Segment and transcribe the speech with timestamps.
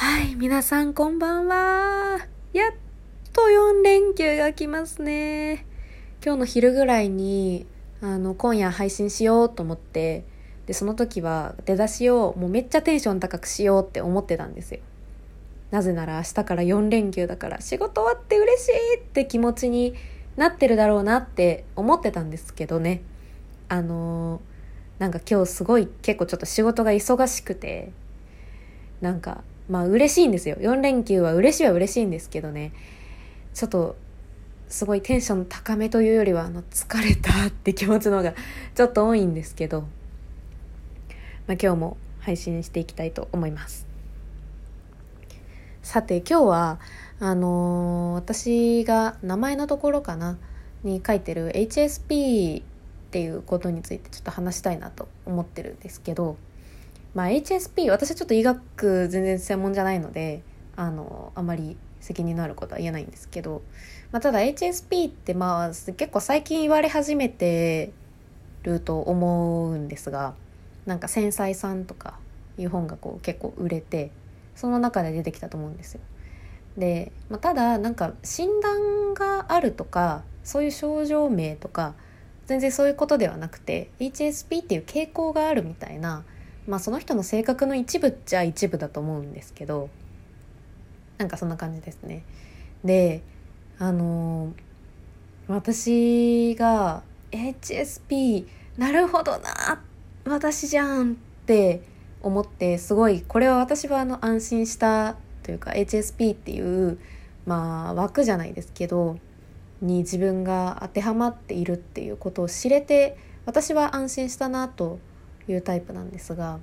[0.00, 2.24] はい、皆さんこんばんは。
[2.52, 2.72] やっ
[3.32, 5.66] と4連休が来ますね。
[6.24, 7.66] 今日の昼ぐらいに、
[8.00, 10.22] あの、今夜配信しようと思って、
[10.66, 14.78] で、その時は出だしをもうめっちゃテンション高くしようって思ってたんですよ。
[15.72, 19.94] なぜなら明日から4連休だから仕事終わって嬉しいって気持ちに
[20.36, 23.02] なってるだろうなって思ってたんですけどね。
[23.68, 27.90] あのー、なんか今日すごい結構ちょっと仕事が忙しくて、
[29.00, 30.56] なんかまあ嬉しいんですよ。
[30.56, 32.72] 4連休は嬉しいは嬉しいんですけどね。
[33.54, 33.96] ちょっと
[34.68, 38.34] すごいテンション高めというよりはあの疲れたって気持ちの方が
[38.74, 43.86] ちょっと多いんですけど、まあ、今日も配信していきたいと思います。
[45.82, 46.80] さて今日は
[47.18, 50.36] あのー、私が名前のところかな
[50.84, 52.64] に書いてる HSP っ
[53.10, 56.36] ていうことについてちょっと話したいなと思ってるんですけど
[57.18, 60.40] まあ、HSP 私はちょっと医学全然専門じゃないので
[60.76, 63.62] あのあまり責任のあることは言えないんですけど、
[64.12, 67.90] まあ、ただ HSP ってまあ結構最近言われ始めて
[68.62, 70.34] ると思うんですが
[70.86, 72.20] なんか「繊細さん」とか
[72.56, 74.12] いう本がこう結構売れて
[74.54, 76.00] その中で出てきたと思うんですよ。
[76.76, 81.94] で、まあ、ただなんか診断があるとかそういう症状名とか
[82.46, 86.22] 全然そういうことではなくて HSP っていう傾向があるみたいな
[86.68, 89.88] まあその人の性格の一部っちゃ一部だと思うんですけど
[91.16, 92.22] なんかそんな感じですね。
[92.84, 93.22] で
[93.78, 94.52] あの
[95.48, 97.02] 私が
[97.32, 99.82] HSP なるほどな
[100.26, 101.14] 私じゃんっ
[101.46, 101.82] て
[102.22, 106.98] 思ってすごいこれは私はあの安心したというか HSP っていう
[107.46, 109.18] まあ枠じゃないですけど
[109.80, 113.16] に自分が当てはまっているっていうことを知れて
[113.46, 114.98] 私は安心したなと
[115.52, 116.58] いうタイプなんですが、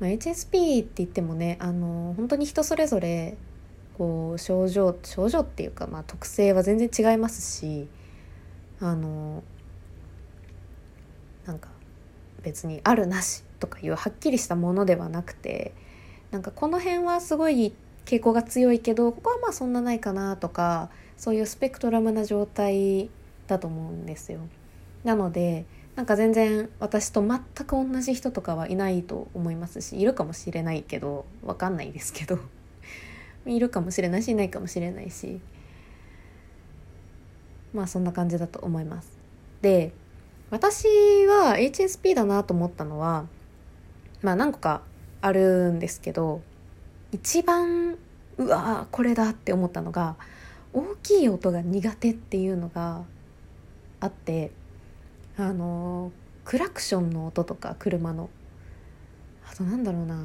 [0.00, 3.36] まあ、HSP って言ってもねあの本当に人それぞれ
[3.98, 7.88] こう症状症状っていうか、まあ、特性は全然違いますし
[8.80, 9.42] あの
[11.46, 11.68] なんか
[12.42, 15.72] 別にあるなしとかいうはっきりしたものではなくて
[16.30, 17.72] なんかこの辺はすごい
[18.04, 23.10] 傾向が強いけどここはまあそんなないかなとかそういうスペクトラムな状態
[23.46, 24.40] だと思うんですよ。
[25.04, 25.66] なので
[25.96, 32.38] なんか全然私と全く同じ人とかはいないと思いますしいるかもしれないけど分かんないですけど
[33.46, 35.40] いるかもしれないしいないかもしれないし
[37.74, 39.18] まあそんな感じだと思います。
[39.60, 39.92] で
[40.50, 40.86] 私
[41.26, 43.26] は HSP だなと思ったのは
[44.22, 44.82] まあ何個か
[45.22, 46.42] あるんですけど
[47.12, 47.96] 一番
[48.36, 50.16] うわこれだって思ったのが
[50.72, 53.04] 大きい音が苦手っていうのが
[54.00, 54.50] あって
[55.38, 56.12] あの
[56.44, 58.28] クラクションの音とか車の。
[59.50, 60.24] あとなんだろうな。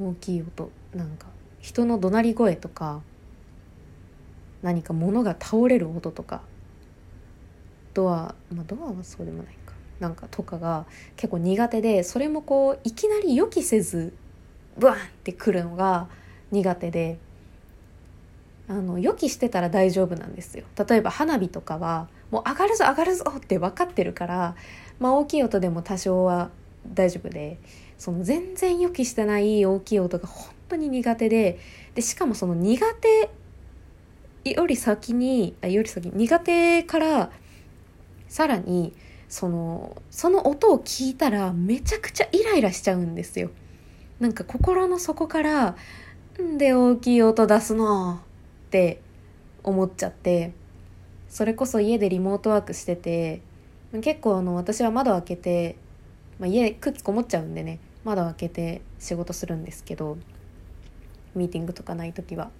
[0.00, 0.70] 大きい音。
[0.94, 1.26] なんか
[1.60, 3.02] 人の怒鳴り声とか
[4.62, 6.42] 何か物が倒れる音とか。
[7.92, 9.74] ドアまあドアはそうでもないか。
[9.98, 10.86] なんかとかが
[11.16, 14.14] 結構苦手でそれもこういきなり予期せず
[14.78, 16.08] ブワンってくるのが
[16.50, 17.18] 苦手で。
[18.68, 20.64] あの予期してたら大丈夫なんですよ。
[20.88, 24.56] 例えば花火とかはもう上がるぞ上がるぞって分かってるから、
[24.98, 26.50] まあ、大きい音でも多少は
[26.92, 27.58] 大丈夫で
[27.98, 31.58] その全然予期してない大きい音が本当に苦手で
[31.94, 33.30] でしかもその苦手
[34.44, 37.30] より先にあより先苦手から
[38.28, 38.94] さらに
[39.28, 43.50] そのその音を聞いたらめちゃくちゃイライラしちゃうんですよ。
[44.18, 45.76] なんか心の底から
[46.40, 48.20] 「んで大きい音出すの?」
[48.66, 49.00] って
[49.62, 50.52] 思っちゃって
[51.30, 53.40] それこそ家でリモートワークしてて
[54.02, 55.76] 結構あの私は窓開けて、
[56.38, 60.18] まあ、家空気こもっちゃうんでね窓開けて仕事するんですけど
[61.34, 62.50] ミーティングとかない時は。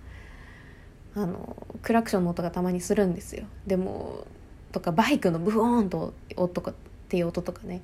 [1.17, 3.45] あのクラクションの音がたまにするんですよ。
[3.67, 4.27] でも
[4.71, 6.75] とかバイクのブーンと音かっ
[7.09, 7.83] ていう音とかね。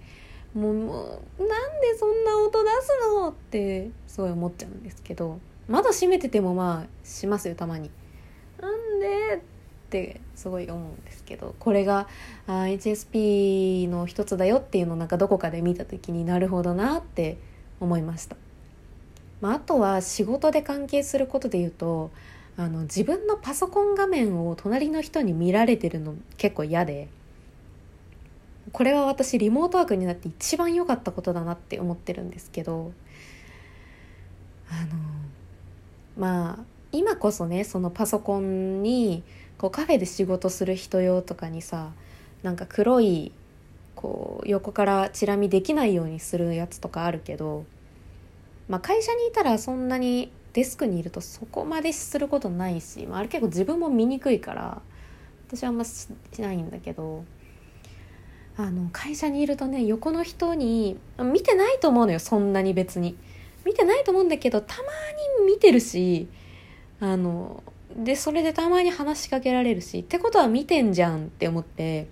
[0.54, 7.90] もうもうなんでそんな音出すのってすごい思っちゃうんですけど窓閉めててもまあしますよたまに。
[8.60, 9.42] なんで
[9.86, 12.08] ってすごい思うんですけどこれが
[12.48, 17.38] あ HSP の一つだよっていうのをなんかどこかで見た時になるほどなって
[17.80, 18.36] 思いました。
[19.40, 22.10] まあ、あとは仕事で関係することで言うと
[22.56, 27.08] あの自分のパソコン画面を隣の人に見られてるの結構嫌で
[28.72, 32.92] これは私リモートワークになって一番良かったことだなって思ってるんですけど
[34.70, 34.96] あの
[36.16, 39.22] まあ今こそねそのパソコンに
[39.58, 41.90] こうカフェで仕事する人用とかにさ
[42.42, 43.32] なんか黒い
[43.94, 47.64] こう横からチラ見できないようにするやつとかあるけど
[48.68, 54.82] まあ、会社にいたらそんなにデスクにいるとそこまですることないし、まあ、あれ結構自分も見にくいから
[55.48, 56.08] 私はあんまし
[56.38, 57.24] ないんだけど
[58.56, 63.16] あの会社にいるとね横の人に見てないと思うのよそんなに別に。
[63.64, 64.82] 見てないと思うんだけどたま
[65.40, 66.28] に見てるし
[67.00, 67.62] あの
[67.96, 72.08] でそれでたまに話しかけられるしってことは見てんじゃんって思って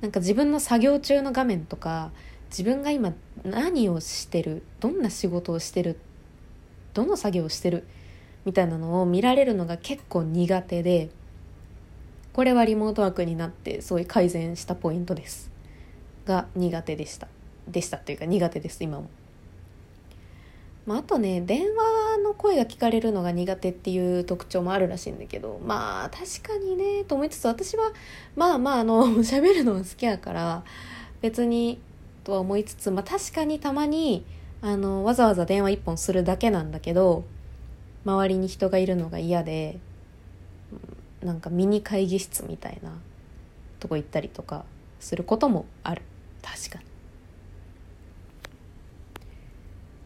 [0.00, 2.10] なんか自分の作業中の画面とか
[2.50, 3.12] 自分が今
[3.44, 5.98] 何をしてるどんな仕事をしてる
[6.94, 7.86] どの作業をしてる
[8.44, 11.10] みたいなのを見られるのが結構苦手で
[12.32, 15.50] これはリモートワークになってすごいう改善したポイントです
[16.24, 17.28] が苦手でした
[17.68, 19.10] でしたというか苦手です今も。
[20.86, 27.92] まあ、あとね電話の声が聞かれるのが苦手っていう特徴もあるらしいんだけどまあ確かにねと思いつつ私は
[28.34, 30.64] まあまああの 喋るのが好きやから
[31.20, 31.78] 別に
[32.24, 34.24] とは思いつつ、まあ、確かにたまに
[34.62, 37.24] あのわざわざ電話一本するだけなんだけど
[38.04, 39.78] 周りに人がいるのが嫌で
[41.22, 42.92] なんかミニ会議室みたいな
[43.78, 44.64] とこ行ったりとか
[44.98, 46.02] することもある
[46.42, 46.89] 確かに。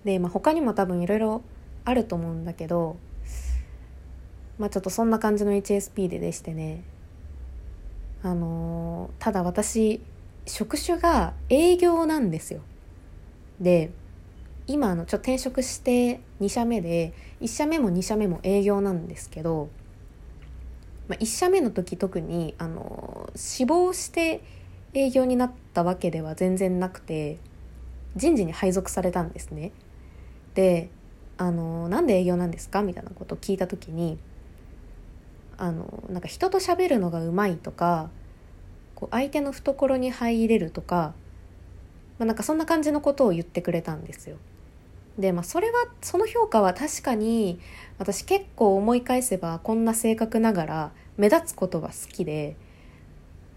[0.04, 1.42] で、まあ、他にも多分いろいろ
[1.84, 2.96] あると思うんだけど
[4.58, 6.82] まあちょっとそんな感じの HSP ででしてね
[8.22, 10.00] あのー、ただ私
[10.46, 12.60] 職種が営業なんですよ。
[13.60, 13.90] で
[14.66, 17.12] 今あのちょ転職して2社目で
[17.42, 19.68] 1社目も2社目も営業なんですけど、
[21.08, 24.42] まあ、1社目の時特にあの志望して
[24.94, 27.38] 営業になったわけでは全然なくて
[28.16, 29.72] 人事に配属されたんですね。
[30.54, 30.90] で
[31.36, 32.82] あのなんで営業なんですか？
[32.82, 34.18] みたいなことを聞いた時に
[35.56, 38.10] あのなんか人と喋るのがうまいとか
[38.94, 41.14] こう相手の懐に入れるとか、
[42.18, 44.36] まあ、なんかそんな感じのことを言ってくれたんですよ。
[45.18, 47.60] でまあそれはその評価は確かに
[47.98, 52.56] 私結構思い返せばこんな性格ながら目立つことが好きで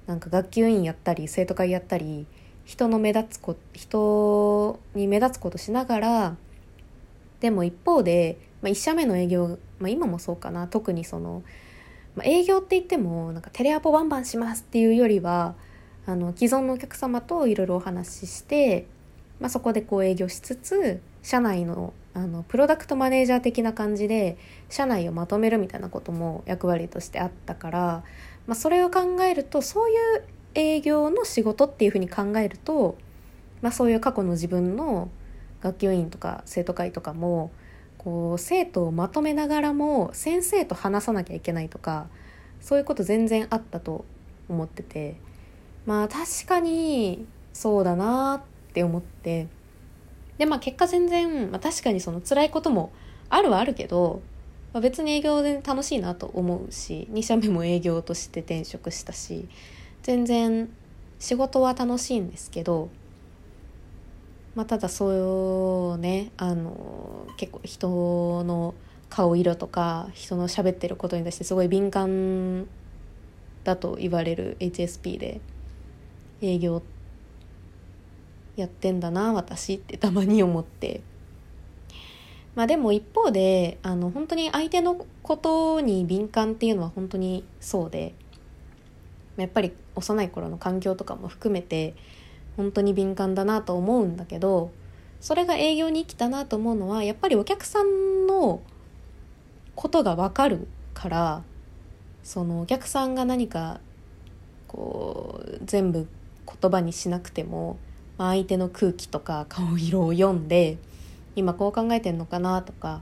[0.05, 2.27] なんか学級委員やったり生徒会やったり
[2.63, 6.35] 人の目立つこ人に目立つことしながら
[7.39, 10.67] でも一方で、まあ、1社目の営業、まあ、今もそうかな。
[10.67, 11.43] 特にその、
[12.15, 15.55] まあ、営業って言ってもなんかテレアポバンバンしますっていうよりは
[16.05, 18.87] あの既存のお客様といろいろお話しして、
[19.39, 24.39] まあ、そこでこう営業しつつ社内のあのプロダクトマネージャー的な感じで
[24.69, 28.03] 社内をまとめるみたいなことも役割としてあったから、
[28.47, 30.23] まあ、それを考えるとそういう
[30.55, 32.97] 営業の仕事っていうふうに考えると、
[33.61, 35.09] まあ、そういう過去の自分の
[35.61, 37.51] 学級委員とか生徒会とかも
[37.97, 42.07] こう生徒をまとめながらも先生と話さなきゃいけないとか
[42.61, 44.05] そういうこと全然あったと
[44.49, 45.17] 思ってて
[45.85, 49.47] まあ確かにそうだなって思って
[50.37, 52.91] でまあ結果全然、まあ、確かにその辛いことも
[53.29, 54.21] あるはあるけど、
[54.73, 59.47] まあ、別に営業で楽しいなと思うし2社目も営業として転職したし
[60.03, 60.69] 全然
[61.19, 62.89] 仕事は楽しいんですけど
[64.57, 68.73] まあ、ただそうねあの結構人の
[69.07, 72.65] 顔色とか人の喋ってることに対してすごい敏感
[73.63, 75.41] だと言われる HSP で
[76.41, 76.81] 営業
[78.55, 81.01] やってんだな私ってたまに思って。
[82.55, 88.15] まあでも一方であの本当に相手のことに敏感っていうのは本当にそうで
[89.37, 91.93] やっぱり幼い頃の環境とかも含めて
[92.57, 94.71] 本当に敏感だなと思うんだけど
[95.21, 98.61] それが営業に生きたなと思うのはやっぱりお客さんの
[99.75, 101.43] ことが分かるから
[102.23, 103.79] そのお客さんが何か
[104.67, 106.07] こう全部
[106.61, 107.77] 言葉にしなくても、
[108.17, 110.77] ま、相手の空気とか顔色を読んで
[111.35, 113.01] 今こう考えてんのかなとか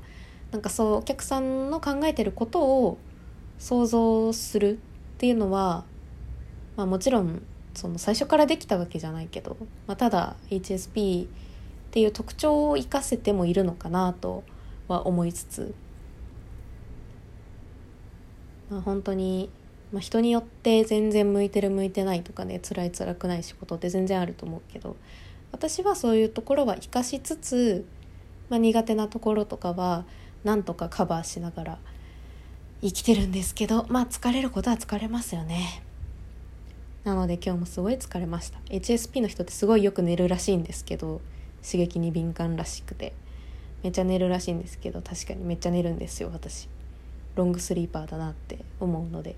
[0.51, 2.97] なんかそうお客さんの考えてることを
[3.57, 4.77] 想像するっ
[5.17, 5.85] ていうのは、
[6.75, 7.41] まあ、もちろん
[7.75, 11.27] その最初からできたわけじゃないけど、まあ、ただ HSP っ
[11.91, 14.43] ていう特徴を生かせてもいるのかなと
[14.87, 15.75] は思いつつ、
[18.69, 19.49] まあ、本当に、
[19.91, 24.95] まあ、人によって全然向いてる向いてないとかね辛い辛くない仕事って全然あると思うけど
[25.51, 27.85] 私はそういうところは生かしつつ、
[28.49, 30.05] まあ、苦手なところとかは
[30.43, 31.77] なんとかカバーしながら
[32.81, 35.81] 生きてるんですけどまあ疲れることは疲れますよね。
[37.05, 38.59] なので今日もすごい疲れました。
[38.69, 41.21] HSP の人ってすごいよく寝るらしいんですけど
[41.63, 43.13] 刺激に敏感らしくて。
[43.83, 46.67] めっちゃ寝るらしいんですけど確かにめっちゃ寝るんですよ私。
[47.35, 49.35] ロングスリーパーだなって思うので。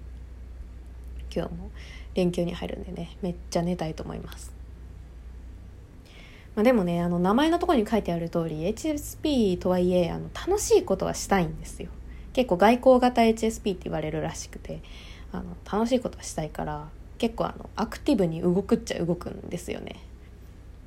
[1.35, 1.69] 今日も
[2.15, 4.53] 連休に入るんでねめっちゃ寝たいと思います。
[6.55, 11.89] まあ、でもねあの名前のところに書いてある通り HSP とはいえあの楽しいことはしたいんですよ。
[12.33, 14.81] 結構外交型 HSP って言われるらしくて
[15.31, 19.97] あの楽しいことはしたいから結構あのアクティブに動くっちゃ動くんですよね。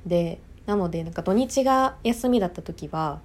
[0.05, 3.21] でなのでなんか土日が休みだった時は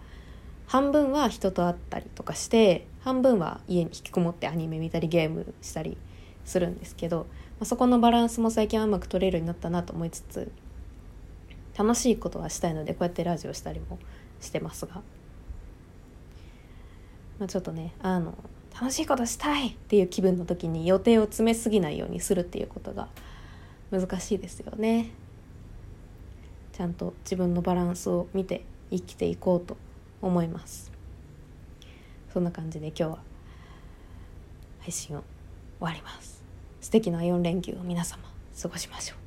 [0.67, 5.97] 半分は人と会ったりとかして半分は家に引きこもってアニメ見たりゲームしたり
[6.45, 7.25] するんですけど、ま
[7.63, 10.51] あ、そこのバランスも最近はうまく取れるようになったなと思いつつ
[11.79, 13.99] 楽しいことはしたいのでこうやってラジオしたりも
[14.41, 15.03] してますが、
[17.39, 18.35] まあ、ちょっとねあの
[18.79, 23.09] 楽しいことしたいっていう気分の時に予定を詰めすぎないようにするっていうことが
[23.91, 25.11] 難しいですよね。
[26.73, 29.79] ちゃんと自分のバランスを見て生きていこうと
[30.21, 30.93] 思います。
[32.31, 33.19] そんな感じで今日は
[34.81, 35.21] 配信を
[35.79, 36.45] 終わります。
[36.83, 38.23] 素敵な4連休を皆様
[38.61, 39.26] 過ごしましょう。